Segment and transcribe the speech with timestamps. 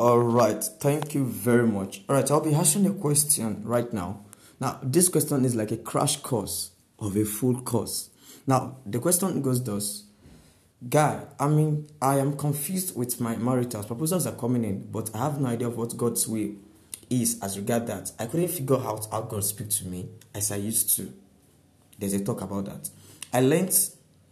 [0.00, 2.00] All right, thank you very much.
[2.08, 4.24] All right, I'll be asking a question right now.
[4.58, 8.08] Now, this question is like a crash course of a full course.
[8.46, 10.04] Now, the question goes thus
[10.88, 15.18] Guy, I mean, I am confused with my marital proposals are coming in, but I
[15.18, 16.52] have no idea of what God's will
[17.10, 18.10] is as regard that.
[18.18, 21.12] I couldn't figure out how God speaks to me as I used to.
[21.98, 22.88] There's a talk about that.
[23.34, 23.78] I learned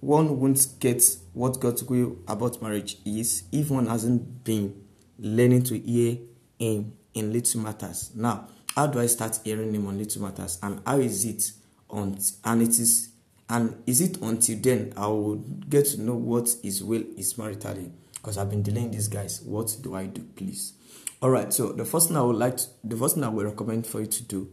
[0.00, 1.04] one won't get
[1.34, 4.87] what God's will about marriage is if one hasn't been
[5.18, 6.18] learning to hear
[6.58, 8.10] Him in little matters.
[8.14, 11.52] Now, how do I start hearing Him on little matters, and how is it
[11.90, 12.18] on?
[12.44, 13.10] And it is,
[13.48, 17.90] and is it until then I will get to know what His will is maritally?
[18.14, 19.40] Because I've been delaying these guys.
[19.42, 20.74] What do I do, please?
[21.20, 21.52] All right.
[21.52, 24.00] So the first thing I would like, to, the first thing I would recommend for
[24.00, 24.52] you to do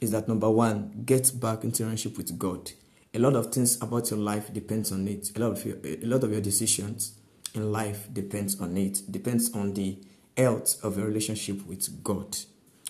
[0.00, 2.70] is that number one, get back into relationship with God.
[3.14, 5.30] A lot of things about your life depends on it.
[5.36, 7.18] A lot of your, a lot of your decisions
[7.54, 9.02] in life depends on it.
[9.10, 9.98] Depends on the
[10.36, 12.36] health of your relationship with God.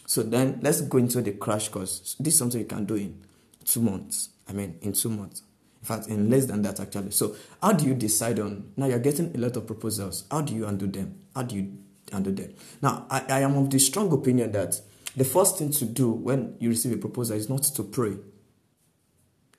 [0.07, 2.17] So then let's go into the crash course.
[2.19, 3.23] This is something you can do in
[3.65, 4.31] two months.
[4.49, 5.43] I mean, in two months.
[5.83, 7.11] In fact, in less than that actually.
[7.11, 10.25] So how do you decide on now you're getting a lot of proposals?
[10.31, 11.19] How do you undo them?
[11.35, 11.77] How do you
[12.13, 12.55] undo them?
[12.81, 14.81] Now I, I am of the strong opinion that
[15.17, 18.17] the first thing to do when you receive a proposal is not to pray.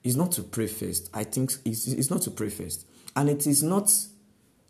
[0.02, 1.10] It's not to pray first.
[1.14, 2.86] I think it's, it's not to pray first.
[3.14, 3.90] And it is not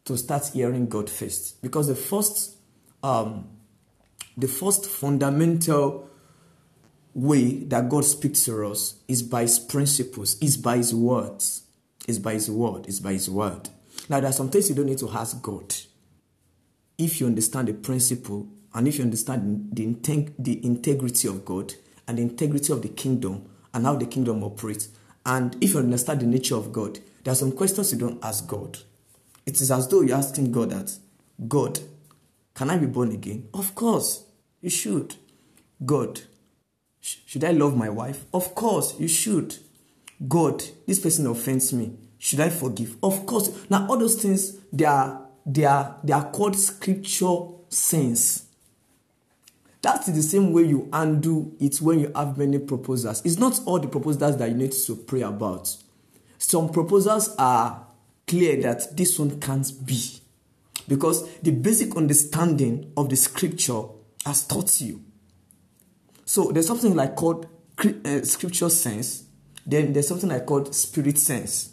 [0.06, 1.60] to start hearing God first.
[1.62, 2.56] Because the first
[3.02, 3.48] um,
[4.36, 6.08] the first fundamental
[7.14, 11.62] way that God speaks to us is by his principles, is by his words.
[12.06, 13.68] Is by his word, is by his word.
[14.08, 15.74] Now there are some things you don't need to ask God.
[16.98, 21.74] If you understand the principle and if you understand the, integ- the integrity of God
[22.06, 24.88] and the integrity of the kingdom and how the kingdom operates,
[25.24, 28.46] and if you understand the nature of God, there are some questions you don't ask
[28.46, 28.78] God.
[29.46, 30.92] It is as though you're asking God that,
[31.46, 31.78] God,
[32.54, 33.48] can I be born again?
[33.54, 34.24] Of course,
[34.60, 35.14] you should.
[35.84, 36.20] God,
[37.00, 38.24] sh- should I love my wife?
[38.34, 39.56] Of course, you should.
[40.26, 41.96] God, this person offends me.
[42.18, 42.96] Should I forgive?
[43.02, 43.70] Of course.
[43.70, 47.36] Now, all those things, they are, they are, they are called scripture
[47.68, 48.46] sense.
[49.82, 53.24] That's the same way you undo it when you have many proposals.
[53.24, 55.76] It's not all the proposals that you need to pray about.
[56.38, 57.85] Some proposals are
[58.26, 60.20] clear that this one can't be
[60.88, 63.82] because the basic understanding of the scripture
[64.24, 65.02] has taught you.
[66.24, 67.46] So there's something like called
[67.78, 69.24] uh, scripture sense,
[69.64, 71.72] then there's something like called spirit sense.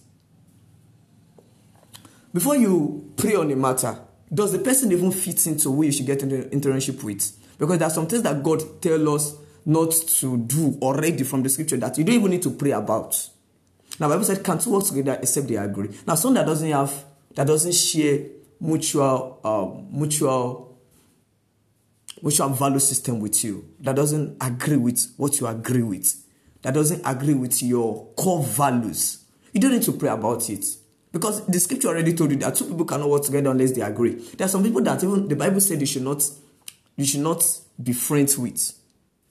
[2.33, 3.99] Before you pray on a matter,
[4.33, 7.31] does the person even fit into who you should get into internship with?
[7.57, 11.49] Because there are some things that God tell us not to do already from the
[11.49, 13.29] scripture that you don't even need to pray about.
[13.99, 17.05] Now, Bible said, "Can two work together except they agree?" Now, someone that doesn't have,
[17.35, 18.25] that doesn't share
[18.59, 20.77] mutual, uh, mutual,
[22.21, 26.15] mutual value system with you, that doesn't agree with what you agree with,
[26.61, 29.19] that doesn't agree with your core values,
[29.51, 30.65] you don't need to pray about it.
[31.11, 34.15] Because the scripture already told you that two people cannot work together unless they agree.
[34.35, 36.27] There are some people that even the Bible said you should not,
[36.95, 37.45] you should not
[37.81, 38.73] be friends with.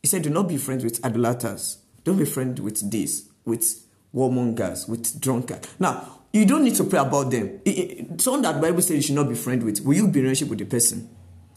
[0.00, 1.78] He said, do not be friends with idolaters.
[2.04, 3.84] Don't be friends with this, with
[4.14, 5.68] warmongers, with drunkards.
[5.78, 7.60] Now, you don't need to pray about them.
[8.18, 10.50] someone that Bible says you should not be friend with, will you be in relationship
[10.50, 11.08] with the person?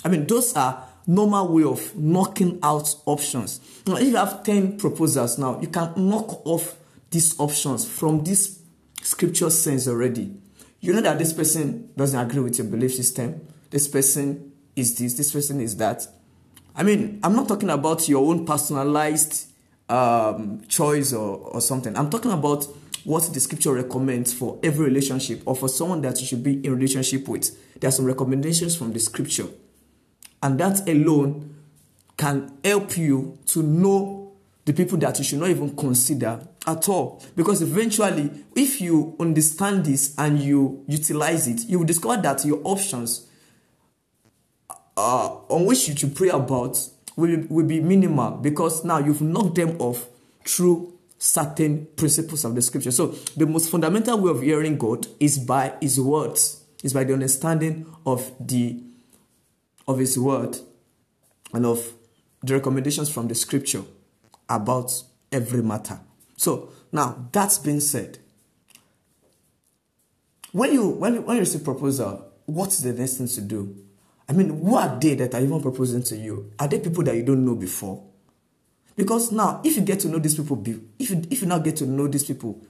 [0.04, 3.60] I mean, those are normal way of knocking out options.
[3.88, 6.76] Now, if you have 10 proposals now, you can knock off
[7.10, 8.60] these options from this
[9.02, 10.36] scripture sense already.
[10.82, 13.48] You know that this person doesn't agree with your belief system.
[13.70, 16.06] This person is this, this person is that.
[16.76, 19.48] I mean, I'm not talking about your own personalized
[19.90, 21.96] um, choice or, or something.
[21.96, 22.68] I'm talking about
[23.04, 26.74] what the scripture recommends for every relationship or for someone that you should be in
[26.74, 27.80] relationship with.
[27.80, 29.48] There are some recommendations from the scripture.
[30.42, 31.56] And that alone
[32.18, 34.34] can help you to know
[34.66, 37.24] the people that you should not even consider at all.
[37.36, 42.60] Because eventually, if you understand this and you utilize it, you will discover that your
[42.64, 43.28] options
[44.98, 46.80] uh, on which you should pray about
[47.16, 50.08] will, will be minimal because now you've knocked them off
[50.46, 52.92] through certain principles of the scripture.
[52.92, 57.14] So the most fundamental way of hearing God is by his words, is by the
[57.14, 58.82] understanding of the
[59.88, 60.58] of his word
[61.54, 61.94] and of
[62.42, 63.84] the recommendations from the scripture
[64.50, 66.00] about every matter.
[66.38, 68.20] So now that's been said.
[70.52, 73.85] When you when you, when you receive proposal, what's the next thing to do?
[74.28, 76.52] I mean, who are they that are even proposing to you?
[76.60, 78.04] Are they people that you don't know before?
[78.96, 80.64] Because now, if you get to know these people,
[80.98, 82.62] if you, if you now get to know these people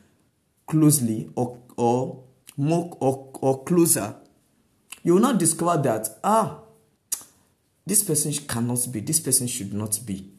[0.68, 2.24] closely or, or
[2.58, 4.16] more or, or closer,
[5.04, 6.60] you will not discover that, ah,
[7.86, 10.32] this person cannot be, this person should not be.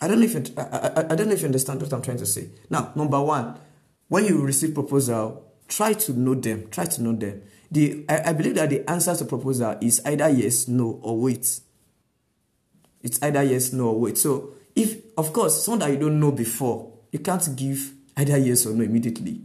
[0.00, 2.02] I don't know if it, I, I, I don't know if you understand what I'm
[2.02, 2.50] trying to say.
[2.68, 3.58] Now, number one,
[4.08, 6.68] when you receive proposal, try to know them.
[6.70, 7.42] Try to know them.
[7.70, 11.60] The I, I believe that the answer to proposal is either yes, no, or wait.
[13.02, 14.18] It's either yes, no, or wait.
[14.18, 18.66] So if of course someone that you don't know before, you can't give either yes
[18.66, 19.40] or no immediately.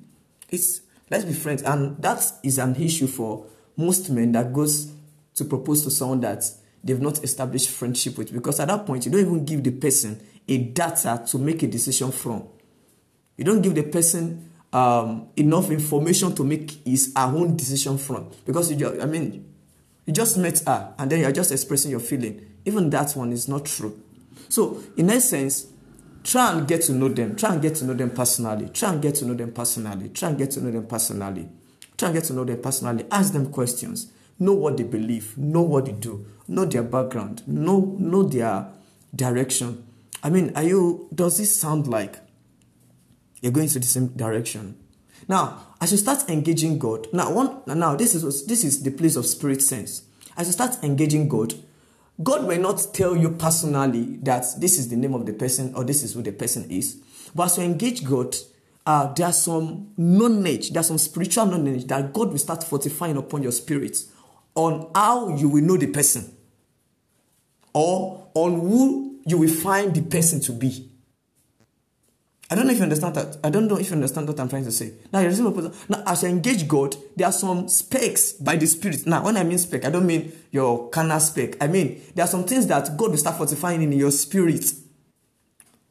[0.50, 3.46] It's let's be friends, and that is an issue for
[3.78, 4.92] most men that goes
[5.36, 6.44] to propose to someone that
[6.84, 10.20] they've not established friendship with because at that point you don't even give the person
[10.48, 12.48] a data to make a decision from.
[13.38, 18.30] You don't give the person um, enough information to make his her own decision from
[18.46, 19.50] because you just, I mean
[20.06, 22.46] you just met her and then you're just expressing your feeling.
[22.66, 23.98] Even that one is not true.
[24.50, 25.68] So in essence,
[26.26, 27.38] try and get to know them.
[27.38, 28.70] Try and get to know them personally.
[28.70, 30.10] Try and get to know them personally.
[30.10, 31.48] Try and get to know them personally.
[31.98, 33.06] Try and get to know them personally.
[33.10, 34.12] Ask them questions.
[34.38, 35.38] Know what they believe.
[35.38, 36.28] Know what they do.
[36.50, 37.48] Know their background.
[37.48, 38.68] Know know their
[39.16, 39.88] direction.
[40.22, 42.18] I mean, are you, does this sound like
[43.46, 44.76] you're going to the same direction?
[45.28, 49.16] Now, as you start engaging God, now one, now this is this is the place
[49.16, 50.02] of spirit sense.
[50.36, 51.54] As you start engaging God,
[52.22, 55.84] God may not tell you personally that this is the name of the person or
[55.84, 57.00] this is who the person is.
[57.36, 58.36] But as you engage God,
[58.84, 63.52] uh, there's some knowledge, there's some spiritual knowledge that God will start fortifying upon your
[63.52, 63.98] spirit
[64.56, 66.36] on how you will know the person
[67.74, 70.90] or on who you will find the person to be.
[72.50, 73.38] I don't know if you understand that.
[73.44, 74.94] I don't know if you understand what I'm trying to say.
[75.12, 78.68] Now, you receive a Now, as you engage God, there are some specs by the
[78.68, 79.08] Spirit.
[79.08, 81.62] Now, when I mean spec, I don't mean your carnal spec.
[81.62, 84.72] I mean, there are some things that God will start fortifying in your spirit.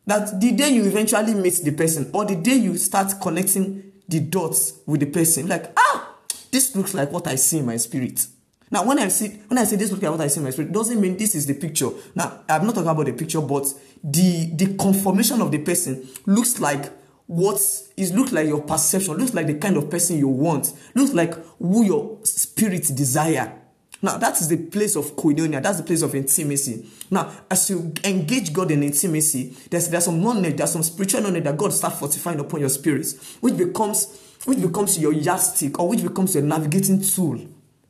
[0.07, 4.21] That the day you eventually meet the person, or the day you start connecting the
[4.21, 6.15] dots with the person, like, ah,
[6.53, 8.27] this looks like what I see in my spirit.
[8.75, 10.51] Now, when I see when I say this look at what I see in my
[10.51, 11.91] spirit, doesn't mean this is the picture.
[12.17, 13.73] Now, I'm not talking about the picture, but
[14.03, 16.91] the the conformation of the person looks like
[17.27, 17.55] what
[17.97, 21.35] is looks like your perception, looks like the kind of person you want, looks like
[21.61, 23.61] who your spirit desire.
[24.03, 25.63] Now, that is the place of koinonia.
[25.63, 26.85] That's the place of intimacy.
[27.13, 31.45] Now, as you engage God in intimacy, there's there's some knowledge, there's some spiritual knowledge
[31.45, 33.07] that God starts fortifying upon your spirit,
[33.41, 37.41] which becomes which becomes your yardstick or which becomes your navigating tool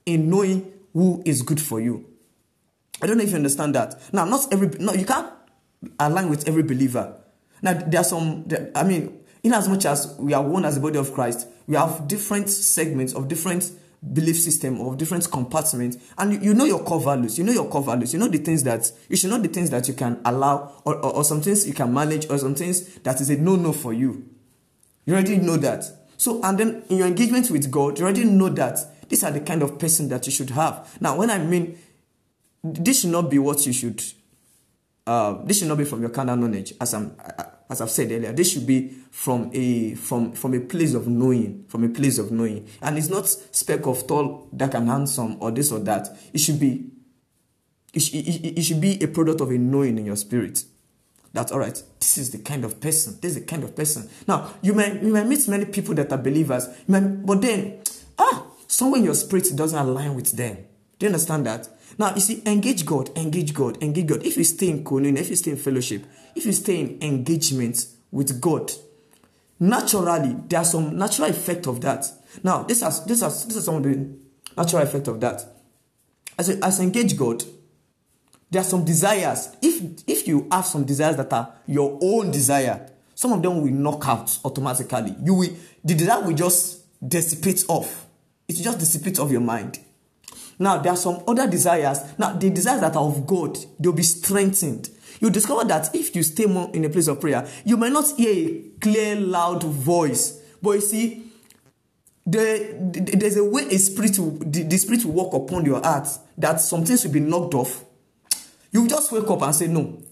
[0.05, 2.07] in knowing who is good for you.
[3.03, 4.01] I don't know if you understand that.
[4.15, 5.31] Now, not every no, you can't
[6.01, 7.21] align with every believer.
[7.61, 8.45] Now, there are some.
[8.47, 11.47] There, I mean, in as much as we are one as the body of Christ,
[11.67, 13.71] we have different segments of different
[14.13, 17.67] belief system of different compartments and you, you know your core values you know your
[17.69, 20.21] core values you know the things that you should know the things that you can
[20.27, 23.37] allow or, or, or some things you can manage or some things that is a
[23.37, 24.29] no-no for you
[25.07, 25.85] you already know that
[26.19, 29.41] so and then in your engagement with god you already know that these are the
[29.41, 30.97] kind of person that you should have.
[31.01, 31.79] Now, when I mean,
[32.63, 34.03] this should not be what you should.
[35.07, 37.15] Uh, this should not be from your carnal knowledge, as I'm,
[37.69, 38.33] as I've said earlier.
[38.33, 42.33] This should be from a from from a place of knowing, from a place of
[42.33, 46.09] knowing, and it's not spec of tall, dark, and handsome, or this or that.
[46.33, 46.91] It should be.
[47.93, 50.65] It, it, it should be a product of a knowing in your spirit.
[51.35, 51.81] That's all right.
[51.99, 53.19] This is the kind of person.
[53.21, 54.09] This is the kind of person.
[54.27, 57.83] Now you may you may meet many people that are believers, may, but then
[58.19, 60.57] ah somewhere in your spirit doesn't align with them.
[60.99, 61.69] Do you understand that?
[61.97, 64.27] Now, you see, engage God, engage God, engage God.
[64.27, 66.05] If you stay in communion, if you stay in fellowship,
[66.35, 68.73] if you stay in engagement with God,
[69.61, 72.05] naturally, there's some natural effect of that.
[72.43, 74.09] Now, this has this has this is some of the
[74.57, 75.45] natural effect of that.
[76.37, 77.45] As as engage God,
[78.51, 79.57] there are some desires.
[79.63, 83.73] If if you have some desires that are your own desire, some of them will
[83.73, 85.15] knock out automatically.
[85.23, 88.04] You will the desire will just dissipate off
[88.49, 89.79] it just dissipates of your mind.
[90.59, 91.99] Now, there are some other desires.
[92.19, 94.91] Now, the desires that are of God, they'll be strengthened.
[95.21, 98.05] You discover that if you stay more in a place of prayer, you may not
[98.17, 100.41] hear a clear, loud voice.
[100.63, 101.33] But you see,
[102.27, 105.81] the, the, there's a way a spirit will, the, the spirit will walk upon your
[105.81, 106.09] heart
[106.39, 107.85] that some things will be knocked off.
[108.73, 110.03] You just wake up and say, No,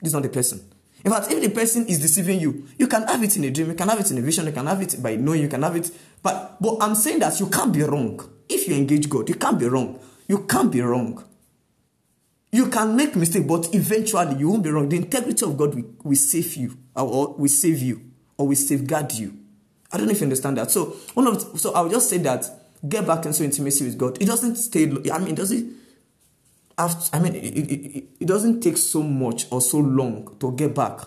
[0.00, 0.60] this is not the person.
[1.06, 3.68] In fact, if the person is deceiving you, you can have it in a dream,
[3.68, 5.62] you can have it in a vision, you can have it by knowing, you can
[5.62, 5.88] have it.
[6.20, 8.20] But, but I'm saying that you can't be wrong.
[8.48, 10.00] If you engage God, you can't be wrong.
[10.26, 11.22] You can't be wrong.
[12.50, 14.88] You can make mistake, but eventually you won't be wrong.
[14.88, 18.02] The integrity of God will, will save you, or will save you,
[18.36, 19.32] or will safeguard you.
[19.92, 20.72] I don't know if you understand that.
[20.72, 22.50] So one of the, so I'll just say that
[22.88, 24.20] get back into intimacy with God.
[24.20, 24.92] It doesn't stay.
[25.12, 25.66] I mean, does it?
[26.78, 30.74] After, I mean, it, it, it doesn't take so much or so long to get
[30.74, 31.00] back.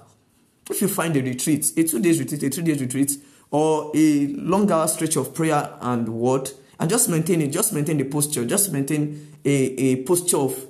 [0.70, 3.12] If you find a retreat, a two days retreat, a three days retreat,
[3.52, 6.50] or a longer stretch of prayer and word,
[6.80, 10.66] and just maintain it, just maintain the posture, just maintain a, a posture of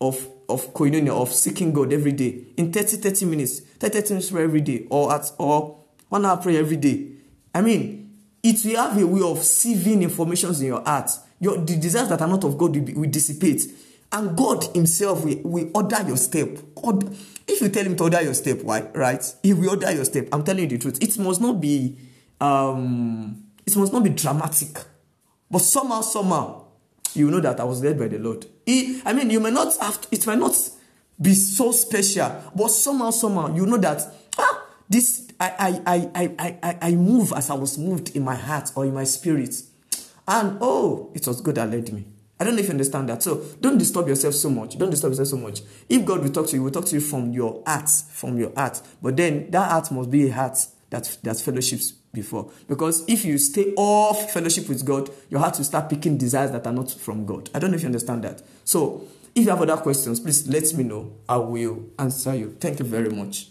[0.00, 4.32] of of koinonia of seeking God every day in 30 30 minutes 30 30 minutes
[4.32, 5.78] every day or at or
[6.08, 7.08] one hour prayer every day
[7.54, 8.10] I mean
[8.42, 12.20] it will have a way of sieving informations in your heart your the desires that
[12.20, 13.62] are not of God will, be, will dissipate
[14.12, 17.08] and God himself will, will order your step order,
[17.46, 20.28] if you tell him to order your step why right he will order your step
[20.32, 21.96] I'm telling you the truth it must not be
[22.40, 24.76] um it must not be dramatic
[25.50, 26.60] but somehow somehow
[27.14, 28.46] you know that I was led by the Lord.
[28.64, 30.56] He, I mean, you may not have, it might not
[31.20, 34.02] be so special, but somehow, somehow, you know that,
[34.38, 38.34] ah, this, I, I, I, I, I, I move as I was moved in my
[38.34, 39.62] heart or in my spirit.
[40.28, 42.04] And oh, it was God that led me.
[42.40, 43.22] I don't know if you understand that.
[43.22, 44.78] So don't disturb yourself so much.
[44.78, 45.60] Don't disturb yourself so much.
[45.90, 48.50] If God will talk to you, will talk to you from your heart, from your
[48.56, 48.80] heart.
[49.02, 52.50] But then that heart must be a heart that, that fellowships before.
[52.66, 56.66] Because if you stay off fellowship with God, your heart will start picking desires that
[56.66, 57.50] are not from God.
[57.54, 58.42] I don't know if you understand that.
[58.64, 61.12] So, if you have other questions, please let me know.
[61.28, 62.56] I will answer you.
[62.58, 63.48] Thank you very much.